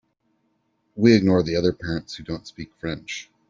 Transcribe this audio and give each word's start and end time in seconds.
We 0.95 1.13
ignore 1.15 1.43
the 1.43 1.55
other 1.55 1.73
parents 1.73 2.15
who 2.15 2.23
don’t 2.23 2.47
speak 2.47 2.73
French. 2.79 3.29